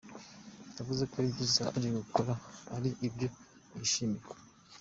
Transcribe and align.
Yavuze 0.77 1.03
ko 1.11 1.15
ibyiza 1.27 1.63
bari 1.73 1.89
gukora 1.99 2.33
ari 2.75 2.89
ibyo 3.07 3.27
kwishimirwa. 3.69 4.35